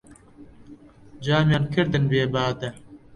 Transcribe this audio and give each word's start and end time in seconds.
جامیان 1.23 1.65
کردن 1.73 2.03
بێ 2.11 2.23
بادە 2.33 2.69